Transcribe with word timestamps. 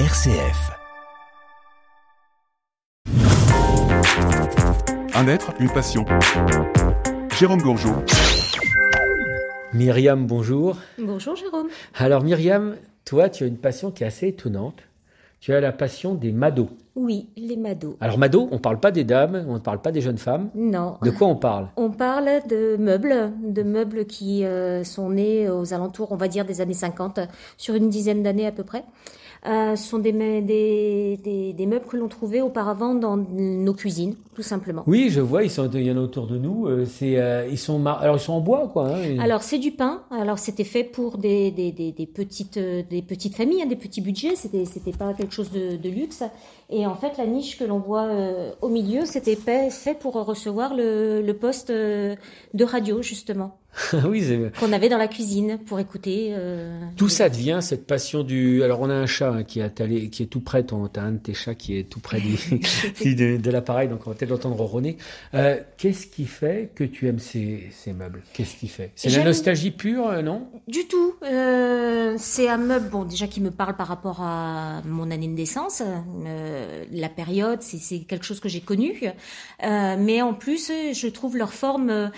RCF. 0.00 0.72
Un 5.14 5.28
être, 5.28 5.52
une 5.60 5.70
passion. 5.70 6.04
Jérôme 7.38 7.62
Gourgeot. 7.62 8.02
Myriam, 9.72 10.26
bonjour. 10.26 10.78
Bonjour 10.98 11.36
Jérôme. 11.36 11.68
Alors 11.94 12.24
Myriam, 12.24 12.74
toi, 13.04 13.28
tu 13.28 13.44
as 13.44 13.46
une 13.46 13.56
passion 13.56 13.92
qui 13.92 14.02
est 14.02 14.08
assez 14.08 14.26
étonnante. 14.26 14.82
Tu 15.40 15.52
as 15.52 15.60
la 15.60 15.72
passion 15.72 16.14
des 16.14 16.32
mados. 16.32 16.68
Oui, 16.96 17.28
les 17.36 17.56
mados. 17.56 17.96
Alors 18.00 18.16
mados, 18.18 18.48
on 18.50 18.54
ne 18.54 18.60
parle 18.60 18.80
pas 18.80 18.90
des 18.90 19.04
dames, 19.04 19.44
on 19.48 19.54
ne 19.54 19.58
parle 19.58 19.80
pas 19.82 19.92
des 19.92 20.00
jeunes 20.00 20.16
femmes. 20.16 20.48
Non. 20.54 20.96
De 21.02 21.10
quoi 21.10 21.26
on 21.26 21.36
parle? 21.36 21.68
On 21.76 21.90
parle 21.90 22.30
de 22.48 22.76
meubles, 22.78 23.32
de 23.42 23.62
meubles 23.62 24.06
qui 24.06 24.44
euh, 24.44 24.84
sont 24.84 25.10
nés 25.10 25.50
aux 25.50 25.74
alentours, 25.74 26.12
on 26.12 26.16
va 26.16 26.28
dire, 26.28 26.44
des 26.46 26.60
années 26.62 26.72
50, 26.72 27.20
sur 27.58 27.74
une 27.74 27.88
dizaine 27.90 28.22
d'années 28.22 28.46
à 28.46 28.52
peu 28.52 28.64
près. 28.64 28.84
Euh, 29.46 29.76
ce 29.76 29.86
sont 29.90 29.98
des, 29.98 30.12
des, 30.12 31.18
des, 31.22 31.52
des 31.52 31.66
meubles 31.66 31.84
que 31.84 31.98
l'on 31.98 32.08
trouvait 32.08 32.40
auparavant 32.40 32.94
dans 32.94 33.18
nos 33.18 33.74
cuisines, 33.74 34.14
tout 34.34 34.40
simplement. 34.42 34.82
Oui, 34.86 35.10
je 35.10 35.20
vois, 35.20 35.42
ils 35.44 35.50
sont, 35.50 35.68
il 35.70 35.82
y 35.82 35.90
en 35.92 35.98
a 35.98 36.00
autour 36.00 36.26
de 36.26 36.38
nous. 36.38 36.66
euh, 36.66 36.86
C'est, 36.86 37.18
euh, 37.18 37.46
ils 37.50 37.58
sont, 37.58 37.78
mar- 37.78 38.00
alors 38.00 38.16
ils 38.16 38.20
sont 38.20 38.32
en 38.32 38.40
bois, 38.40 38.70
quoi. 38.72 38.88
hein, 38.94 39.02
et- 39.02 39.18
Alors 39.18 39.42
c'est 39.42 39.58
du 39.58 39.72
pain. 39.72 40.00
Alors 40.10 40.38
c'était 40.38 40.64
fait 40.64 40.82
pour 40.82 41.18
des, 41.18 41.52
petites 42.14 42.58
des 42.58 43.02
petites 43.02 43.34
familles, 43.36 43.60
hein, 43.62 43.66
des 43.66 43.76
petits 43.76 44.00
budgets. 44.00 44.34
C'était 44.34 44.64
c'était 44.64 44.92
pas 44.92 45.12
quelque 45.12 45.33
chose 45.34 45.50
de, 45.50 45.76
de 45.76 45.88
luxe. 45.88 46.22
Et 46.70 46.86
en 46.86 46.94
fait 46.94 47.16
la 47.18 47.26
niche 47.26 47.58
que 47.58 47.64
l'on 47.64 47.78
voit 47.78 48.04
euh, 48.04 48.52
au 48.62 48.68
milieu, 48.68 49.04
c'était 49.04 49.36
fait 49.36 49.98
pour 49.98 50.14
recevoir 50.14 50.74
le, 50.74 51.20
le 51.22 51.34
poste 51.34 51.70
euh, 51.70 52.16
de 52.54 52.64
radio 52.64 53.02
justement 53.02 53.58
oui, 54.08 54.24
qu'on 54.60 54.72
avait 54.72 54.88
dans 54.88 54.98
la 54.98 55.08
cuisine 55.08 55.58
pour 55.66 55.80
écouter. 55.80 56.28
euh, 56.32 56.80
Tout 56.96 57.08
ça 57.08 57.28
devient 57.28 57.58
cette 57.60 57.86
passion 57.86 58.22
du. 58.22 58.62
Alors 58.62 58.80
on 58.80 58.90
a 58.90 58.94
un 58.94 59.06
chat 59.06 59.30
hein, 59.30 59.42
qui 59.44 59.60
est 59.60 59.80
allé, 59.80 60.08
qui 60.10 60.22
est 60.22 60.26
tout 60.26 60.40
près. 60.40 60.62
Ton, 60.64 60.86
t'as 60.88 61.02
un 61.02 61.12
de 61.12 61.18
tes 61.18 61.34
chats 61.34 61.54
qui 61.54 61.78
est 61.78 61.84
tout 61.88 62.00
près 62.00 62.20
du, 62.20 62.36
du- 63.02 63.14
de, 63.14 63.36
de 63.36 63.50
l'appareil, 63.50 63.88
donc 63.88 64.00
on 64.06 64.10
va 64.10 64.16
peut-être 64.16 64.30
l'entendre 64.30 64.56
ronronner. 64.56 64.96
Euh, 65.34 65.58
qu'est-ce 65.76 66.06
qui 66.06 66.24
fait 66.26 66.70
que 66.74 66.84
tu 66.84 67.08
aimes 67.08 67.18
ces, 67.18 67.68
ces 67.72 67.92
meubles? 67.92 68.22
Qu'est-ce 68.32 68.56
qui 68.56 68.68
fait? 68.68 68.92
C'est 68.94 69.10
la 69.10 69.24
nostalgie 69.24 69.70
pure, 69.70 70.06
euh, 70.08 70.22
non? 70.22 70.48
Du 70.68 70.86
tout. 70.86 71.14
Euh, 71.24 72.14
c'est 72.18 72.48
un 72.48 72.58
meuble, 72.58 72.88
bon, 72.90 73.04
déjà 73.04 73.26
qui 73.26 73.40
me 73.40 73.50
parle 73.50 73.76
par 73.76 73.88
rapport 73.88 74.20
à 74.22 74.82
mon 74.86 75.10
année 75.10 75.26
de 75.28 75.32
naissance, 75.34 75.82
euh, 76.26 76.84
la 76.92 77.08
période, 77.08 77.60
c'est- 77.62 77.78
c'est 77.78 78.00
quelque 78.00 78.24
chose 78.24 78.40
que 78.40 78.48
j'ai 78.48 78.60
connu. 78.60 79.02
Euh, 79.64 79.96
mais 79.98 80.22
en 80.22 80.34
plus, 80.34 80.70
je 80.92 81.08
trouve 81.08 81.36
leur 81.36 81.52
forme. 81.52 82.10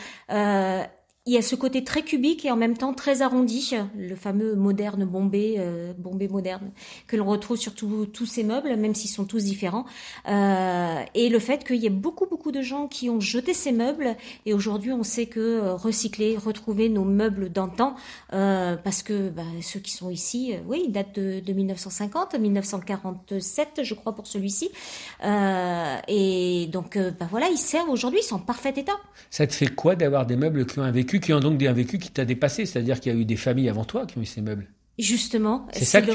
Il 1.27 1.33
y 1.33 1.37
a 1.37 1.43
ce 1.43 1.57
côté 1.57 1.83
très 1.83 2.03
cubique 2.03 2.45
et 2.45 2.53
en 2.53 2.57
même 2.57 2.77
temps 2.77 2.95
très 2.95 3.21
arrondi, 3.21 3.75
le 3.99 4.15
fameux 4.15 4.55
moderne 4.55 5.05
Bombay, 5.05 5.57
euh, 5.59 5.93
moderne, 6.31 6.71
que 7.09 7.17
l'on 7.17 7.27
retrouve 7.27 7.57
sur 7.57 7.75
tous 7.75 8.27
ces 8.27 8.45
meubles, 8.45 8.77
même 8.77 8.95
s'ils 8.95 9.11
sont 9.11 9.25
tous 9.25 9.43
différents. 9.43 9.87
Euh, 10.29 11.01
et 11.15 11.29
le 11.29 11.39
fait 11.41 11.65
qu'il 11.65 11.77
y 11.77 11.87
ait 11.87 11.91
beaucoup, 11.91 12.27
beaucoup 12.27 12.53
de 12.53 12.63
gens 12.63 12.87
qui 12.87 13.11
ont 13.11 13.19
jeté 13.19 13.55
ces 13.55 13.73
meubles 13.73 14.15
et 14.45 14.55
aujourd'hui 14.55 14.93
on 14.93 15.03
sait 15.03 15.27
que 15.27 15.41
euh, 15.41 15.75
recycler, 15.75 16.37
retrouver 16.37 16.89
nos 16.89 17.05
meubles 17.05 17.51
d'antan, 17.51 17.97
euh, 18.33 18.77
parce 18.77 19.03
que 19.03 19.29
bah, 19.29 19.43
ceux 19.63 19.81
qui 19.81 19.91
sont 19.91 20.11
ici, 20.11 20.55
oui, 20.69 20.85
ils 20.87 20.93
datent 20.93 21.17
de, 21.17 21.41
de 21.41 21.53
1950, 21.53 22.39
1947, 22.39 23.81
je 23.83 23.95
crois 23.95 24.15
pour 24.15 24.29
celui-ci. 24.29 24.71
Et 26.09 26.69
donc, 26.71 26.97
bah, 27.19 27.27
voilà, 27.29 27.49
ils 27.49 27.59
servent 27.59 27.91
aujourd'hui, 27.91 28.21
ils 28.23 28.27
sont 28.27 28.37
en 28.37 28.39
parfait 28.39 28.75
état. 28.77 28.97
Ça 29.31 29.47
te 29.47 29.55
fait 29.55 29.67
quoi 29.75 29.97
d'avoir 29.97 30.25
des 30.25 30.37
meubles 30.37 30.67
qui 30.67 30.79
ont 30.79 30.83
un 30.83 30.93
vécu, 30.93 31.16
qui 31.21 31.33
ont 31.33 31.41
donc 31.41 31.59
des- 31.59 31.67
un 31.69 31.73
vécu 31.73 31.99
qui 31.99 32.11
t'a 32.11 32.25
dépassé 32.25 32.67
C'est-à-dire 32.67 33.01
qu'il 33.01 33.13
y 33.13 33.17
a 33.17 33.19
eu 33.19 33.25
des 33.25 33.37
familles 33.37 33.69
avant 33.69 33.85
toi 33.85 34.07
qui 34.07 34.19
ont 34.19 34.23
eu 34.23 34.27
ces 34.27 34.41
meubles. 34.41 34.69
Justement, 34.99 35.67
C'est 35.75 36.01
le, 36.01 36.15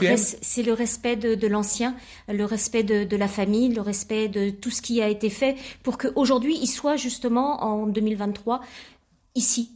le 0.65 0.73
respect 0.73 1.15
de, 1.15 1.35
de 1.35 1.47
l'ancien, 1.47 1.95
le 2.27 2.45
respect 2.45 2.81
de, 2.81 3.03
de 3.03 3.15
la 3.15 3.27
famille, 3.27 3.69
le 3.69 3.81
respect 3.81 4.27
de 4.27 4.49
tout 4.49 4.71
ce 4.71 4.81
qui 4.81 5.03
a 5.03 5.07
été 5.07 5.29
fait 5.29 5.55
pour 5.83 5.99
qu'aujourd'hui, 5.99 6.57
il 6.59 6.65
soit 6.67 6.95
justement 6.95 7.63
en 7.63 7.85
2023 7.85 8.61
ici. 9.35 9.69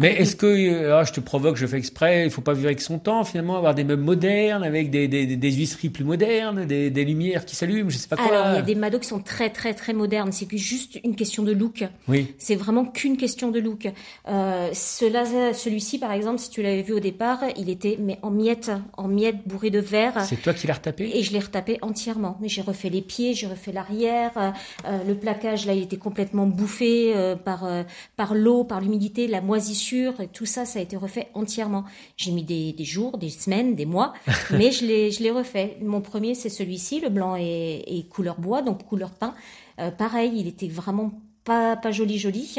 Mais 0.00 0.12
est-ce 0.12 0.36
que, 0.36 0.46
euh, 0.46 0.96
ah, 0.96 1.02
je 1.02 1.12
te 1.12 1.18
provoque, 1.18 1.56
je 1.56 1.66
fais 1.66 1.76
exprès, 1.76 2.24
il 2.24 2.30
faut 2.30 2.40
pas 2.40 2.52
vivre 2.52 2.66
avec 2.66 2.80
son 2.80 3.00
temps 3.00 3.24
finalement, 3.24 3.56
avoir 3.56 3.74
des 3.74 3.82
meubles 3.82 4.04
modernes, 4.04 4.62
avec 4.62 4.90
des, 4.90 5.08
des, 5.08 5.52
huisseries 5.52 5.88
plus 5.88 6.04
modernes, 6.04 6.66
des, 6.66 6.88
des 6.90 7.04
lumières 7.04 7.44
qui 7.44 7.56
s'allument, 7.56 7.90
je 7.90 7.98
sais 7.98 8.06
pas 8.06 8.14
quoi. 8.14 8.26
Alors, 8.26 8.46
il 8.52 8.54
y 8.54 8.58
a 8.58 8.62
des 8.62 8.76
mados 8.76 9.00
qui 9.00 9.08
sont 9.08 9.18
très, 9.18 9.50
très, 9.50 9.74
très 9.74 9.92
modernes. 9.94 10.30
C'est 10.30 10.46
juste 10.56 11.00
une 11.02 11.16
question 11.16 11.42
de 11.42 11.50
look. 11.50 11.84
Oui. 12.06 12.32
C'est 12.38 12.54
vraiment 12.54 12.84
qu'une 12.84 13.16
question 13.16 13.50
de 13.50 13.58
look. 13.58 13.88
Euh, 14.28 14.70
celui-ci, 14.72 15.98
par 15.98 16.12
exemple, 16.12 16.38
si 16.38 16.50
tu 16.50 16.62
l'avais 16.62 16.82
vu 16.82 16.92
au 16.92 17.00
départ, 17.00 17.40
il 17.56 17.68
était 17.68 17.98
mais 18.00 18.20
en 18.22 18.30
miettes, 18.30 18.70
en 18.96 19.08
miettes 19.08 19.48
bourrées 19.48 19.70
de 19.70 19.80
verre. 19.80 20.24
C'est 20.26 20.40
toi 20.40 20.54
qui 20.54 20.68
l'as 20.68 20.74
retapé? 20.74 21.10
Et 21.12 21.24
je 21.24 21.32
l'ai 21.32 21.40
retapé 21.40 21.78
entièrement. 21.82 22.38
J'ai 22.44 22.62
refait 22.62 22.88
les 22.90 23.02
pieds, 23.02 23.34
j'ai 23.34 23.48
refait 23.48 23.72
l'arrière. 23.72 24.30
euh, 24.38 24.98
le 25.08 25.16
plaquage, 25.16 25.66
là, 25.66 25.74
il 25.74 25.82
était 25.82 25.96
complètement 25.96 26.46
bouffé 26.46 27.14
euh, 27.16 27.34
par 27.34 27.68
par 28.16 28.36
l'eau, 28.36 28.62
par 28.62 28.80
l'humidité, 28.80 29.26
la 29.26 29.40
moisissure. 29.40 29.87
Et 29.94 30.28
tout 30.32 30.46
ça, 30.46 30.64
ça 30.64 30.78
a 30.78 30.82
été 30.82 30.96
refait 30.96 31.28
entièrement. 31.34 31.84
J'ai 32.16 32.30
mis 32.30 32.44
des, 32.44 32.72
des 32.72 32.84
jours, 32.84 33.18
des 33.18 33.30
semaines, 33.30 33.74
des 33.74 33.86
mois, 33.86 34.14
mais 34.50 34.70
je 34.70 34.84
l'ai 34.84 35.10
je 35.10 35.22
l'ai 35.22 35.30
refait. 35.30 35.76
Mon 35.82 36.00
premier, 36.00 36.34
c'est 36.34 36.48
celui-ci. 36.48 37.00
Le 37.00 37.08
blanc 37.08 37.36
est 37.36 38.08
couleur 38.10 38.40
bois, 38.40 38.62
donc 38.62 38.84
couleur 38.84 39.10
pain. 39.10 39.34
Euh, 39.80 39.90
pareil, 39.90 40.32
il 40.34 40.48
était 40.48 40.68
vraiment 40.68 41.12
pas, 41.44 41.76
pas 41.76 41.90
joli 41.90 42.18
joli, 42.18 42.54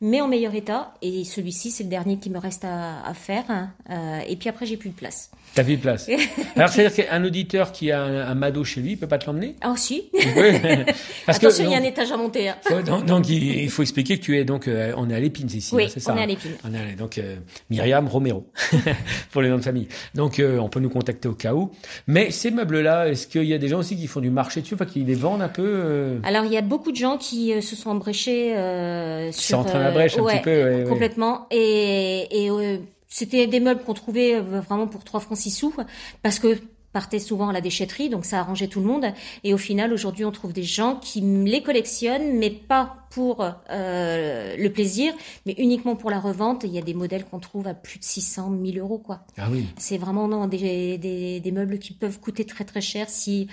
mais 0.00 0.20
en 0.20 0.28
meilleur 0.28 0.54
état. 0.54 0.94
Et 1.02 1.24
celui-ci, 1.24 1.70
c'est 1.70 1.84
le 1.84 1.90
dernier 1.90 2.16
qui 2.18 2.30
me 2.30 2.38
reste 2.38 2.64
à, 2.64 3.02
à 3.04 3.14
faire. 3.14 3.44
Euh, 3.90 4.20
et 4.28 4.36
puis 4.36 4.48
après, 4.48 4.66
j'ai 4.66 4.76
plus 4.76 4.90
de 4.90 4.94
place. 4.94 5.30
T'as 5.54 5.62
vu 5.62 5.76
de 5.76 5.80
place. 5.82 6.08
Alors 6.56 6.68
c'est-à-dire 6.68 7.06
qu'un 7.08 7.24
auditeur 7.24 7.72
qui 7.72 7.90
a 7.90 8.00
un, 8.02 8.28
un 8.28 8.34
mado 8.36 8.62
chez 8.62 8.80
lui, 8.80 8.92
il 8.92 8.96
peut 8.96 9.08
pas 9.08 9.18
te 9.18 9.26
l'emmener? 9.26 9.56
Ah 9.62 9.74
si 9.76 10.08
Oui. 10.14 10.52
Parce 11.26 11.38
Attention, 11.38 11.64
il 11.64 11.72
y 11.72 11.74
a 11.74 11.78
un 11.78 11.82
étage 11.82 12.12
à 12.12 12.16
monter. 12.16 12.48
hein. 12.50 12.56
donc, 12.86 13.04
donc, 13.04 13.28
il 13.28 13.42
il 13.60 13.68
faut 13.68 13.82
expliquer 13.82 14.16
que 14.18 14.22
tu 14.24 14.38
es 14.38 14.44
donc 14.44 14.68
euh, 14.68 14.92
on 14.96 15.10
est 15.10 15.14
à 15.14 15.18
l'épine 15.18 15.48
ici, 15.52 15.74
Oui, 15.74 15.84
hein, 15.84 15.88
c'est 15.92 15.98
ça. 15.98 16.12
on 16.14 16.16
est 16.16 16.20
à 16.20 16.22
hein 16.22 16.26
l'épine. 16.26 16.52
On 16.64 16.72
est 16.72 16.92
à- 16.92 16.96
donc 16.96 17.18
euh, 17.18 17.34
Myriam 17.68 18.06
Romero 18.06 18.46
pour 19.32 19.42
les 19.42 19.48
noms 19.48 19.56
de 19.58 19.62
famille. 19.62 19.88
Donc 20.14 20.38
euh, 20.38 20.58
on 20.60 20.68
peut 20.68 20.78
nous 20.78 20.88
contacter 20.88 21.26
au 21.26 21.34
cas 21.34 21.52
où. 21.54 21.72
Mais 22.06 22.30
ces 22.30 22.52
meubles-là, 22.52 23.08
est-ce 23.08 23.26
qu'il 23.26 23.42
y 23.44 23.52
a 23.54 23.58
des 23.58 23.66
gens 23.68 23.78
aussi 23.80 23.96
qui 23.96 24.06
font 24.06 24.20
du 24.20 24.30
marché 24.30 24.60
dessus, 24.60 24.74
enfin 24.74 24.86
qui 24.86 25.00
les 25.02 25.14
vendent 25.14 25.42
un 25.42 25.48
peu 25.48 26.20
Alors 26.22 26.44
il 26.44 26.52
y 26.52 26.58
a 26.58 26.62
beaucoup 26.62 26.92
de 26.92 26.96
gens 26.96 27.16
qui 27.18 27.60
se 27.60 27.74
sont 27.74 27.90
embréchés 27.90 28.50
sur 29.32 29.64
la 29.90 29.94
brèche 29.94 30.18
un 30.18 30.22
ouais, 30.22 30.36
petit 30.36 30.42
peu, 30.44 30.50
ouais, 30.64 30.82
ouais. 30.82 30.88
complètement 30.88 31.46
et, 31.50 32.44
et 32.44 32.50
euh, 32.50 32.78
c'était 33.08 33.46
des 33.46 33.60
meubles 33.60 33.82
qu'on 33.82 33.94
trouvait 33.94 34.36
euh, 34.36 34.60
vraiment 34.60 34.86
pour 34.86 35.04
3 35.04 35.20
francs 35.20 35.38
6 35.38 35.50
sous 35.50 35.74
parce 36.22 36.38
que 36.38 36.58
partaient 36.92 37.20
souvent 37.20 37.50
à 37.50 37.52
la 37.52 37.60
déchetterie 37.60 38.08
donc 38.08 38.24
ça 38.24 38.40
arrangeait 38.40 38.66
tout 38.66 38.80
le 38.80 38.86
monde 38.86 39.06
et 39.44 39.54
au 39.54 39.58
final 39.58 39.92
aujourd'hui 39.92 40.24
on 40.24 40.32
trouve 40.32 40.52
des 40.52 40.64
gens 40.64 40.96
qui 40.96 41.20
les 41.20 41.62
collectionnent 41.62 42.36
mais 42.36 42.50
pas 42.50 42.96
pour 43.10 43.44
euh, 43.70 44.56
le 44.56 44.72
plaisir 44.72 45.12
mais 45.46 45.54
uniquement 45.58 45.94
pour 45.94 46.10
la 46.10 46.18
revente 46.18 46.64
il 46.64 46.72
y 46.72 46.78
a 46.78 46.82
des 46.82 46.94
modèles 46.94 47.24
qu'on 47.24 47.38
trouve 47.38 47.68
à 47.68 47.74
plus 47.74 48.00
de 48.00 48.04
600 48.04 48.50
1000 48.50 48.80
euros 48.80 48.98
quoi 48.98 49.20
Ah 49.38 49.46
oui. 49.52 49.66
c'est 49.76 49.98
vraiment 49.98 50.26
non, 50.26 50.46
des, 50.48 50.98
des, 50.98 51.38
des 51.38 51.52
meubles 51.52 51.78
qui 51.78 51.92
peuvent 51.92 52.18
coûter 52.18 52.44
très 52.44 52.64
très 52.64 52.80
cher 52.80 53.08
si 53.08 53.46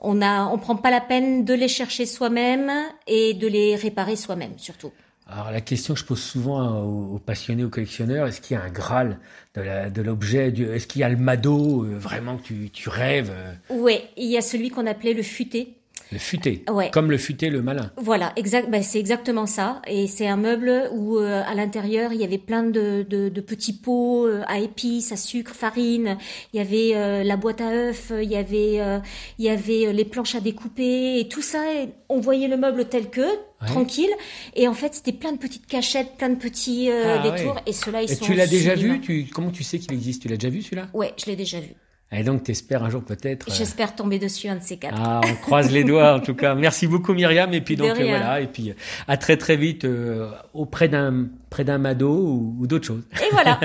on 0.00 0.20
a 0.20 0.46
on 0.46 0.58
prend 0.58 0.74
pas 0.74 0.90
la 0.90 1.00
peine 1.00 1.44
de 1.44 1.54
les 1.54 1.68
chercher 1.68 2.06
soi-même 2.06 2.72
et 3.06 3.34
de 3.34 3.46
les 3.46 3.76
réparer 3.76 4.16
soi-même 4.16 4.54
surtout. 4.56 4.90
Alors 5.32 5.50
la 5.52 5.60
question 5.60 5.94
que 5.94 6.00
je 6.00 6.04
pose 6.04 6.22
souvent 6.22 6.82
aux, 6.82 7.18
passionnés, 7.18 7.62
aux 7.62 7.68
collectionneurs, 7.68 8.26
est-ce 8.26 8.40
qu'il 8.40 8.56
y 8.56 8.60
a 8.60 8.62
un 8.62 8.70
graal 8.70 9.18
de 9.54 10.02
l'objet 10.02 10.48
Est-ce 10.48 10.86
qu'il 10.86 11.00
y 11.00 11.04
a 11.04 11.08
le 11.08 11.16
mado 11.16 11.84
euh, 11.84 11.96
vraiment 11.96 12.36
que 12.36 12.42
tu, 12.42 12.70
tu 12.70 12.88
rêves 12.88 13.32
euh, 13.32 13.54
Ouais, 13.70 14.10
il 14.16 14.26
y 14.26 14.36
a 14.36 14.42
celui 14.42 14.70
qu'on 14.70 14.86
appelait 14.86 15.14
le 15.14 15.22
futé. 15.22 15.79
Le 16.12 16.18
futé, 16.18 16.64
Ouais. 16.68 16.90
comme 16.90 17.10
le 17.10 17.18
futé 17.18 17.50
le 17.50 17.62
malin. 17.62 17.92
Voilà, 17.96 18.32
exact, 18.36 18.68
ben, 18.68 18.82
c'est 18.82 18.98
exactement 18.98 19.46
ça. 19.46 19.80
Et 19.86 20.08
c'est 20.08 20.26
un 20.26 20.36
meuble 20.36 20.90
où 20.92 21.18
euh, 21.18 21.42
à 21.46 21.54
l'intérieur 21.54 22.12
il 22.12 22.20
y 22.20 22.24
avait 22.24 22.38
plein 22.38 22.64
de, 22.64 23.06
de, 23.08 23.28
de 23.28 23.40
petits 23.40 23.72
pots 23.74 24.26
euh, 24.26 24.42
à 24.48 24.58
épices, 24.58 25.12
à 25.12 25.16
sucre, 25.16 25.54
farine. 25.54 26.18
Il 26.52 26.56
y 26.56 26.60
avait 26.60 26.92
euh, 26.96 27.22
la 27.22 27.36
boîte 27.36 27.60
à 27.60 27.70
œufs, 27.70 28.12
il 28.20 28.28
y 28.28 28.34
avait 28.36 28.80
euh, 28.80 28.98
il 29.38 29.44
y 29.44 29.48
avait 29.50 29.86
euh, 29.86 29.92
les 29.92 30.04
planches 30.04 30.34
à 30.34 30.40
découper 30.40 31.20
et 31.20 31.28
tout 31.28 31.42
ça. 31.42 31.72
et 31.74 31.90
on 32.08 32.18
voyait 32.20 32.48
le 32.48 32.56
meuble 32.56 32.86
tel 32.86 33.08
que 33.08 33.22
tranquille. 33.66 34.10
Et 34.56 34.66
en 34.66 34.74
fait 34.74 34.94
c'était 34.94 35.12
plein 35.12 35.30
de 35.32 35.38
petites 35.38 35.66
cachettes, 35.66 36.16
plein 36.18 36.30
de 36.30 36.34
petits 36.38 36.90
euh, 36.90 37.18
Ah, 37.22 37.30
détours. 37.30 37.54
ouais. 37.54 37.62
Et 37.66 37.72
ceux-là 37.72 38.02
ils 38.02 38.10
Et 38.10 38.14
sont 38.16 38.24
tu 38.24 38.34
l'as 38.34 38.48
déjà 38.48 38.74
vu 38.74 39.00
tu, 39.00 39.26
Comment 39.32 39.50
tu 39.52 39.62
sais 39.62 39.78
qu'il 39.78 39.92
existe? 39.92 40.22
Tu 40.22 40.28
l'as 40.28 40.36
déjà 40.36 40.48
vu 40.50 40.62
celui-là? 40.62 40.88
Ouais, 40.92 41.12
je 41.16 41.26
l'ai 41.26 41.36
déjà 41.36 41.60
vu. 41.60 41.74
Et 42.12 42.24
donc 42.24 42.42
t'espères 42.42 42.82
un 42.82 42.90
jour 42.90 43.04
peut-être. 43.04 43.48
euh, 43.48 43.54
J'espère 43.56 43.94
tomber 43.94 44.18
dessus 44.18 44.48
un 44.48 44.56
de 44.56 44.62
ces 44.62 44.76
quatre. 44.78 44.98
Ah, 45.00 45.20
on 45.24 45.34
croise 45.34 45.70
les 45.70 45.84
doigts 45.84 46.14
en 46.14 46.20
tout 46.20 46.34
cas. 46.34 46.54
Merci 46.56 46.88
beaucoup 46.88 47.12
Myriam 47.14 47.54
et 47.54 47.60
puis 47.60 47.76
donc 47.76 47.90
euh, 48.00 48.04
voilà 48.08 48.40
et 48.40 48.46
puis 48.48 48.74
à 49.06 49.16
très 49.16 49.36
très 49.36 49.56
vite 49.56 49.84
euh, 49.84 50.28
auprès 50.52 50.88
d'un 50.88 51.26
près 51.50 51.62
d'un 51.62 51.78
mado 51.78 52.10
ou, 52.10 52.56
ou 52.60 52.66
d'autres 52.66 52.86
choses. 52.86 53.02
Et 53.14 53.30
voilà, 53.32 53.60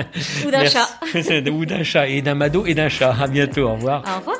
ou 0.46 0.50
d'un 0.52 0.64
chat. 0.68 0.88
ou 1.50 1.64
d'un 1.66 1.82
chat 1.82 2.08
et 2.08 2.22
d'un 2.22 2.34
mado 2.36 2.66
et 2.66 2.74
d'un 2.74 2.88
chat. 2.88 3.14
À 3.20 3.26
bientôt. 3.26 3.62
Au 3.62 3.74
revoir. 3.74 4.04
Au 4.06 4.18
revoir. 4.20 4.35